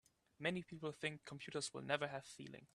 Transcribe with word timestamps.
Many 0.39 0.63
people 0.63 0.91
think 0.91 1.21
computers 1.25 1.71
will 1.73 1.83
never 1.83 2.07
have 2.07 2.25
feelings. 2.25 2.67